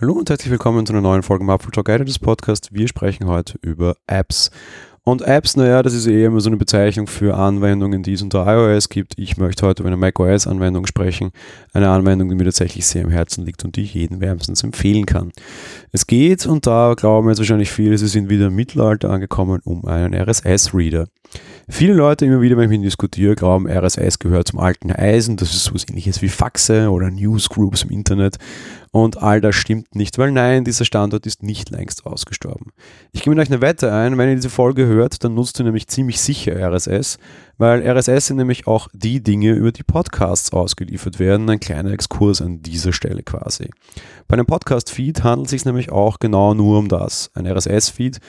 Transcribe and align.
Hallo 0.00 0.12
und 0.12 0.30
herzlich 0.30 0.52
willkommen 0.52 0.86
zu 0.86 0.92
einer 0.92 1.02
neuen 1.02 1.24
Folge 1.24 1.42
im 1.42 1.50
Apple 1.50 1.72
Talk 1.72 1.86
Guide 1.86 2.04
des 2.04 2.20
Podcasts. 2.20 2.72
Wir 2.72 2.86
sprechen 2.86 3.26
heute 3.26 3.58
über 3.62 3.96
Apps. 4.06 4.52
Und 5.02 5.22
Apps, 5.22 5.56
naja, 5.56 5.82
das 5.82 5.92
ist 5.92 6.06
eh 6.06 6.24
immer 6.24 6.38
so 6.40 6.50
eine 6.50 6.56
Bezeichnung 6.56 7.08
für 7.08 7.36
Anwendungen, 7.36 8.04
die 8.04 8.12
es 8.12 8.22
unter 8.22 8.46
iOS 8.46 8.90
gibt. 8.90 9.18
Ich 9.18 9.38
möchte 9.38 9.66
heute 9.66 9.82
über 9.82 9.88
eine 9.88 9.96
macOS-Anwendung 9.96 10.86
sprechen. 10.86 11.32
Eine 11.72 11.90
Anwendung, 11.90 12.28
die 12.28 12.36
mir 12.36 12.44
tatsächlich 12.44 12.86
sehr 12.86 13.02
im 13.02 13.10
Herzen 13.10 13.44
liegt 13.44 13.64
und 13.64 13.74
die 13.74 13.82
ich 13.82 13.94
jedem 13.94 14.20
wärmstens 14.20 14.62
empfehlen 14.62 15.04
kann. 15.04 15.32
Es 15.90 16.06
geht, 16.06 16.46
und 16.46 16.68
da 16.68 16.94
glauben 16.96 17.28
jetzt 17.28 17.38
wahrscheinlich 17.38 17.72
viele, 17.72 17.98
sie 17.98 18.06
sind 18.06 18.30
wieder 18.30 18.46
im 18.46 18.54
Mittelalter 18.54 19.10
angekommen, 19.10 19.60
um 19.64 19.84
einen 19.84 20.14
RSS-Reader. 20.14 21.08
Viele 21.70 21.92
Leute 21.92 22.24
immer 22.24 22.40
wieder, 22.40 22.56
wenn 22.56 22.72
ich 22.72 22.78
mit 22.78 22.86
diskutiere, 22.86 23.34
glauben, 23.34 23.68
RSS 23.68 24.18
gehört 24.18 24.48
zum 24.48 24.58
alten 24.58 24.90
Eisen. 24.90 25.36
Das 25.36 25.54
ist 25.54 25.64
so 25.64 25.74
ähnliches 25.88 26.22
wie 26.22 26.28
Faxe 26.28 26.90
oder 26.90 27.10
Newsgroups 27.10 27.82
im 27.82 27.90
Internet. 27.90 28.38
Und 28.90 29.22
all 29.22 29.42
das 29.42 29.54
stimmt 29.54 29.94
nicht, 29.94 30.16
weil 30.16 30.32
nein, 30.32 30.64
dieser 30.64 30.86
Standort 30.86 31.26
ist 31.26 31.42
nicht 31.42 31.68
längst 31.68 32.06
ausgestorben. 32.06 32.72
Ich 33.12 33.22
gebe 33.22 33.36
mit 33.36 33.44
euch 33.44 33.52
eine 33.52 33.60
Wette 33.60 33.92
ein, 33.92 34.16
wenn 34.16 34.30
ihr 34.30 34.36
diese 34.36 34.48
Folge 34.48 34.86
hört, 34.86 35.22
dann 35.22 35.34
nutzt 35.34 35.60
ihr 35.60 35.64
nämlich 35.64 35.88
ziemlich 35.88 36.22
sicher 36.22 36.56
RSS, 36.56 37.18
weil 37.58 37.86
RSS 37.86 38.28
sind 38.28 38.38
nämlich 38.38 38.66
auch 38.66 38.88
die 38.94 39.22
Dinge, 39.22 39.52
über 39.52 39.72
die 39.72 39.82
Podcasts 39.82 40.52
ausgeliefert 40.54 41.18
werden. 41.18 41.50
Ein 41.50 41.60
kleiner 41.60 41.92
Exkurs 41.92 42.40
an 42.40 42.62
dieser 42.62 42.94
Stelle 42.94 43.22
quasi. 43.22 43.68
Bei 44.26 44.34
einem 44.34 44.46
Podcast-Feed 44.46 45.22
handelt 45.22 45.46
es 45.46 45.50
sich 45.50 45.64
nämlich 45.66 45.92
auch 45.92 46.18
genau 46.18 46.54
nur 46.54 46.78
um 46.78 46.88
das. 46.88 47.30
Ein 47.34 47.46
RSS-Feed 47.46 48.20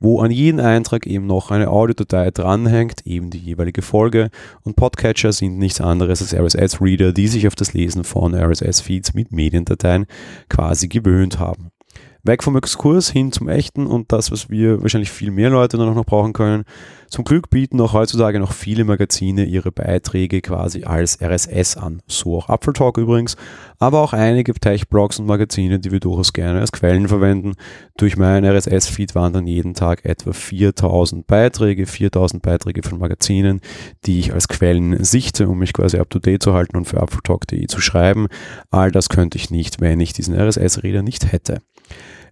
wo 0.00 0.20
an 0.20 0.30
jeden 0.30 0.60
Eintrag 0.60 1.06
eben 1.06 1.26
noch 1.26 1.50
eine 1.50 1.68
Audiodatei 1.68 2.30
dranhängt, 2.30 3.06
eben 3.06 3.30
die 3.30 3.38
jeweilige 3.38 3.82
Folge. 3.82 4.30
Und 4.62 4.76
Podcatcher 4.76 5.32
sind 5.32 5.58
nichts 5.58 5.80
anderes 5.80 6.22
als 6.22 6.34
RSS-Reader, 6.34 7.12
die 7.12 7.28
sich 7.28 7.46
auf 7.46 7.54
das 7.54 7.74
Lesen 7.74 8.04
von 8.04 8.34
RSS-Feeds 8.34 9.14
mit 9.14 9.32
Mediendateien 9.32 10.06
quasi 10.48 10.88
gewöhnt 10.88 11.38
haben. 11.38 11.70
Weg 12.24 12.42
vom 12.42 12.56
Exkurs 12.56 13.10
hin 13.10 13.32
zum 13.32 13.48
Echten 13.48 13.86
und 13.86 14.12
das, 14.12 14.30
was 14.30 14.50
wir 14.50 14.82
wahrscheinlich 14.82 15.10
viel 15.10 15.30
mehr 15.30 15.50
Leute 15.50 15.78
noch 15.78 16.04
brauchen 16.04 16.32
können. 16.32 16.64
Zum 17.08 17.24
Glück 17.24 17.48
bieten 17.48 17.80
auch 17.80 17.94
heutzutage 17.94 18.38
noch 18.38 18.52
viele 18.52 18.84
Magazine 18.84 19.44
ihre 19.44 19.72
Beiträge 19.72 20.42
quasi 20.42 20.84
als 20.84 21.22
RSS 21.22 21.78
an. 21.78 22.02
So 22.06 22.36
auch 22.36 22.50
Apfeltalk 22.50 22.98
übrigens, 22.98 23.36
aber 23.78 24.02
auch 24.02 24.12
einige 24.12 24.52
Tech-Blogs 24.52 25.18
und 25.18 25.26
Magazine, 25.26 25.78
die 25.78 25.90
wir 25.90 26.00
durchaus 26.00 26.34
gerne 26.34 26.60
als 26.60 26.70
Quellen 26.70 27.08
verwenden. 27.08 27.54
Durch 27.96 28.18
meinen 28.18 28.44
RSS-Feed 28.44 29.14
wandern 29.14 29.46
jeden 29.46 29.72
Tag 29.72 30.04
etwa 30.04 30.32
4000 30.34 31.26
Beiträge, 31.26 31.86
4000 31.86 32.42
Beiträge 32.42 32.82
von 32.82 32.98
Magazinen, 32.98 33.62
die 34.04 34.18
ich 34.18 34.34
als 34.34 34.48
Quellen 34.48 35.02
sichte, 35.02 35.48
um 35.48 35.60
mich 35.60 35.72
quasi 35.72 35.98
up-to-date 35.98 36.42
zu 36.42 36.52
halten 36.52 36.76
und 36.76 36.84
für 36.84 37.00
apfeltalk.de 37.00 37.66
zu 37.68 37.80
schreiben. 37.80 38.26
All 38.70 38.90
das 38.90 39.08
könnte 39.08 39.38
ich 39.38 39.50
nicht, 39.50 39.80
wenn 39.80 40.00
ich 40.00 40.12
diesen 40.12 40.34
RSS-Reader 40.34 41.02
nicht 41.02 41.32
hätte. 41.32 41.60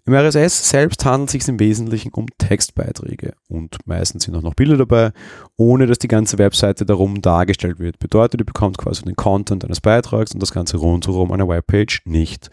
Im 0.06 0.14
RSS 0.14 0.68
selbst 0.70 1.04
handelt 1.04 1.30
es 1.30 1.32
sich 1.32 1.48
im 1.48 1.58
Wesentlichen 1.58 2.12
um 2.14 2.26
Textbeiträge 2.38 3.32
und 3.48 3.76
meistens 3.86 4.22
sind 4.22 4.36
auch 4.36 4.42
noch 4.42 4.54
Bilder 4.54 4.76
dabei, 4.76 5.10
ohne 5.56 5.88
dass 5.88 5.98
die 5.98 6.06
ganze 6.06 6.38
Webseite 6.38 6.86
darum 6.86 7.20
dargestellt 7.22 7.80
wird. 7.80 7.98
Bedeutet, 7.98 8.40
ihr 8.40 8.46
bekommt 8.46 8.78
quasi 8.78 9.02
den 9.02 9.16
Content 9.16 9.64
eines 9.64 9.80
Beitrags 9.80 10.32
und 10.32 10.40
das 10.40 10.52
Ganze 10.52 10.76
rundherum 10.76 11.32
einer 11.32 11.48
Webpage 11.48 12.02
nicht. 12.04 12.50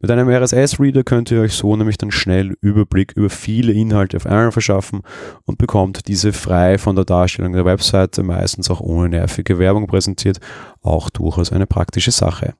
Mit 0.00 0.10
einem 0.10 0.28
RSS-Reader 0.28 1.04
könnt 1.04 1.30
ihr 1.30 1.42
euch 1.42 1.54
so 1.54 1.76
nämlich 1.76 1.96
dann 1.96 2.10
schnell 2.10 2.56
Überblick 2.60 3.12
über 3.12 3.30
viele 3.30 3.72
Inhalte 3.72 4.16
auf 4.16 4.26
einmal 4.26 4.50
verschaffen 4.50 5.02
und 5.44 5.58
bekommt 5.58 6.08
diese 6.08 6.32
frei 6.32 6.76
von 6.76 6.96
der 6.96 7.04
Darstellung 7.04 7.52
der 7.52 7.64
Webseite, 7.64 8.24
meistens 8.24 8.68
auch 8.68 8.80
ohne 8.80 9.10
nervige 9.10 9.60
Werbung 9.60 9.86
präsentiert, 9.86 10.40
auch 10.82 11.08
durchaus 11.08 11.52
eine 11.52 11.68
praktische 11.68 12.10
Sache. 12.10 12.54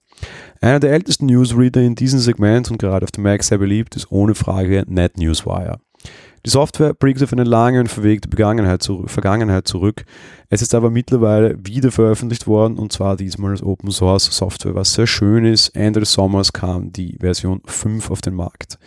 Einer 0.60 0.80
der 0.80 0.92
ältesten 0.92 1.26
Newsreader 1.26 1.82
in 1.82 1.94
diesem 1.94 2.18
Segment 2.18 2.70
und 2.70 2.78
gerade 2.78 3.04
auf 3.04 3.10
dem 3.10 3.24
Mac 3.24 3.42
sehr 3.42 3.58
beliebt 3.58 3.96
ist 3.96 4.10
ohne 4.10 4.34
Frage 4.34 4.84
NetNewsWire. 4.86 5.78
Die 6.44 6.50
Software 6.50 6.94
blickt 6.94 7.20
auf 7.24 7.32
eine 7.32 7.42
lange 7.42 7.80
und 7.80 7.88
verwegte 7.88 8.28
Vergangenheit 8.28 9.66
zurück. 9.66 10.04
Es 10.48 10.62
ist 10.62 10.76
aber 10.76 10.90
mittlerweile 10.90 11.58
wieder 11.66 11.90
veröffentlicht 11.90 12.46
worden 12.46 12.78
und 12.78 12.92
zwar 12.92 13.16
diesmal 13.16 13.50
als 13.50 13.64
Open 13.64 13.90
Source 13.90 14.26
Software, 14.26 14.76
was 14.76 14.94
sehr 14.94 15.08
schön 15.08 15.44
ist. 15.44 15.70
Ende 15.70 15.98
des 16.00 16.12
Sommers 16.12 16.52
kam 16.52 16.92
die 16.92 17.16
Version 17.18 17.62
5 17.66 18.12
auf 18.12 18.20
den 18.20 18.34
Markt. 18.34 18.78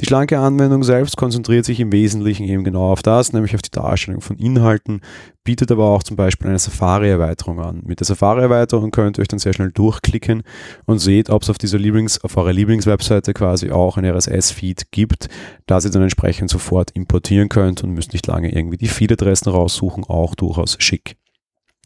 Die 0.00 0.06
schlanke 0.06 0.38
Anwendung 0.38 0.82
selbst 0.82 1.18
konzentriert 1.18 1.66
sich 1.66 1.78
im 1.78 1.92
Wesentlichen 1.92 2.46
eben 2.46 2.64
genau 2.64 2.90
auf 2.90 3.02
das, 3.02 3.34
nämlich 3.34 3.54
auf 3.54 3.60
die 3.60 3.70
Darstellung 3.70 4.22
von 4.22 4.38
Inhalten, 4.38 5.02
bietet 5.44 5.70
aber 5.70 5.90
auch 5.90 6.02
zum 6.02 6.16
Beispiel 6.16 6.48
eine 6.48 6.58
Safari-Erweiterung 6.58 7.60
an. 7.60 7.82
Mit 7.84 8.00
der 8.00 8.06
Safari-Erweiterung 8.06 8.92
könnt 8.92 9.18
ihr 9.18 9.22
euch 9.22 9.28
dann 9.28 9.38
sehr 9.38 9.52
schnell 9.52 9.72
durchklicken 9.72 10.42
und 10.86 11.00
seht, 11.00 11.28
ob 11.28 11.42
es 11.42 11.50
auf 11.50 11.58
dieser 11.58 11.76
Lieblings-, 11.76 12.18
auf 12.24 12.38
eurer 12.38 12.54
Lieblingswebseite 12.54 13.34
quasi 13.34 13.70
auch 13.70 13.98
ein 13.98 14.06
RSS-Feed 14.06 14.90
gibt, 14.90 15.28
das 15.66 15.84
ihr 15.84 15.90
dann 15.90 16.02
entsprechend 16.02 16.48
sofort 16.48 16.92
importieren 16.92 17.50
könnt 17.50 17.84
und 17.84 17.92
müsst 17.92 18.14
nicht 18.14 18.26
lange 18.26 18.54
irgendwie 18.54 18.78
die 18.78 18.88
Feed-Adressen 18.88 19.50
raussuchen, 19.50 20.04
auch 20.04 20.34
durchaus 20.34 20.76
schick. 20.78 21.16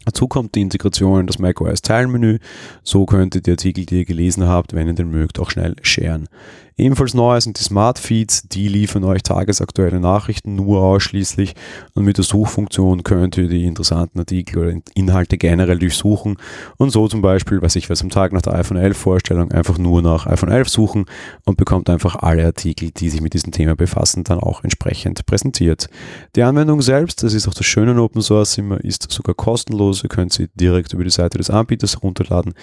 Dazu 0.04 0.28
kommt 0.28 0.54
die 0.54 0.60
Integration 0.60 1.20
in 1.20 1.26
das 1.26 1.38
macOS 1.38 1.80
Teilmenü. 1.82 2.38
So 2.82 3.06
könnt 3.06 3.34
ihr 3.34 3.40
die 3.40 3.52
Artikel, 3.52 3.86
die 3.86 4.00
ihr 4.00 4.04
gelesen 4.04 4.46
habt, 4.46 4.74
wenn 4.74 4.86
ihr 4.86 4.94
den 4.94 5.10
mögt, 5.10 5.38
auch 5.38 5.50
schnell 5.50 5.76
sharen. 5.82 6.28
Ebenfalls 6.76 7.14
neu 7.14 7.40
sind 7.40 7.60
die 7.60 7.62
Smart 7.62 7.98
Feeds, 7.98 8.48
die 8.48 8.68
liefern 8.68 9.04
euch 9.04 9.22
tagesaktuelle 9.22 10.00
Nachrichten 10.00 10.56
nur 10.56 10.82
ausschließlich 10.82 11.54
und 11.94 12.04
mit 12.04 12.16
der 12.16 12.24
Suchfunktion 12.24 13.04
könnt 13.04 13.36
ihr 13.36 13.48
die 13.48 13.64
interessanten 13.64 14.18
Artikel 14.18 14.58
oder 14.58 14.80
Inhalte 14.94 15.38
generell 15.38 15.78
durchsuchen 15.78 16.36
und 16.76 16.90
so 16.90 17.06
zum 17.06 17.22
Beispiel, 17.22 17.62
was 17.62 17.76
ich 17.76 17.90
was 17.90 18.02
am 18.02 18.10
Tag 18.10 18.32
nach 18.32 18.42
der 18.42 18.54
iPhone 18.54 18.76
11 18.76 18.96
Vorstellung 18.96 19.52
einfach 19.52 19.78
nur 19.78 20.02
nach 20.02 20.26
iPhone 20.26 20.50
11 20.50 20.68
suchen 20.68 21.04
und 21.44 21.56
bekommt 21.56 21.88
einfach 21.88 22.16
alle 22.16 22.44
Artikel, 22.44 22.90
die 22.90 23.08
sich 23.08 23.20
mit 23.20 23.34
diesem 23.34 23.52
Thema 23.52 23.76
befassen, 23.76 24.24
dann 24.24 24.40
auch 24.40 24.64
entsprechend 24.64 25.26
präsentiert. 25.26 25.88
Die 26.34 26.42
Anwendung 26.42 26.82
selbst, 26.82 27.22
das 27.22 27.34
ist 27.34 27.46
auch 27.46 27.54
das 27.54 27.66
Schöne 27.66 27.92
an 27.92 28.00
Open 28.00 28.22
Source 28.22 28.58
ist 28.82 29.10
sogar 29.10 29.34
kostenlos. 29.34 30.02
Ihr 30.02 30.08
könnt 30.08 30.32
sie 30.32 30.48
direkt 30.54 30.92
über 30.92 31.04
die 31.04 31.10
Seite 31.10 31.38
des 31.38 31.50
Anbieters 31.50 31.94
herunterladen. 31.96 32.54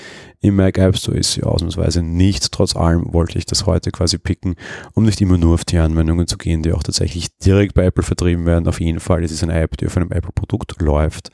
Im 0.42 0.56
Mac 0.56 0.78
App 0.78 0.98
Store 0.98 1.18
ist 1.18 1.34
sie 1.34 1.44
ausnahmsweise 1.44 2.02
nicht. 2.02 2.52
Trotz 2.52 2.76
allem 2.76 3.14
wollte 3.14 3.38
ich 3.38 3.46
das 3.46 3.66
heute 3.66 3.92
quasi 4.02 4.18
picken, 4.18 4.56
um 4.94 5.04
nicht 5.04 5.22
immer 5.22 5.38
nur 5.38 5.54
auf 5.54 5.66
die 5.66 5.78
Anwendungen 5.78 6.26
zu 6.26 6.38
gehen, 6.38 6.64
die 6.64 6.74
auch 6.74 6.82
tatsächlich 6.82 7.38
direkt 7.38 7.76
bei 7.76 7.86
Apple 7.86 8.04
vertrieben 8.04 8.46
werden. 8.46 8.68
Auf 8.68 8.82
jeden 8.82 9.00
Fall 9.00 9.24
ist 9.24 9.32
es 9.32 9.44
eine 9.44 9.60
App, 9.60 9.78
die 9.78 9.86
auf 9.86 9.96
einem 9.96 10.12
Apple-Produkt 10.12 10.82
läuft. 10.82 11.30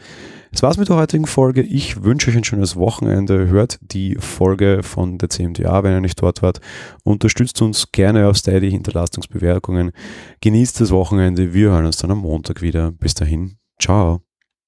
Das 0.52 0.64
war's 0.64 0.78
mit 0.78 0.90
der 0.90 0.98
heutigen 0.98 1.28
Folge. 1.28 1.62
Ich 1.62 2.04
wünsche 2.04 2.30
euch 2.30 2.38
ein 2.38 2.44
schönes 2.44 2.76
Wochenende. 2.76 3.48
Hört 3.48 3.80
die 3.82 4.16
Folge 4.16 4.82
von 4.84 5.18
der 5.18 5.30
CMDA, 5.30 5.84
wenn 5.84 5.94
ihr 5.94 6.02
nicht 6.02 6.22
dort 6.22 6.42
wart. 6.42 6.60
Unterstützt 7.04 7.62
uns 7.62 7.92
gerne 7.92 8.28
auf 8.28 8.38
Steady, 8.38 8.72
hinterlasst. 8.72 9.18
Genießt 10.42 10.82
das 10.82 10.92
Wochenende. 10.92 11.54
Wir 11.54 11.72
hören 11.72 11.86
uns 11.86 11.98
dann 11.98 12.12
am 12.12 12.20
Montag 12.20 12.62
wieder. 12.62 12.92
Bis 12.92 13.14
dahin. 13.14 13.58
Ciao. 13.80 14.27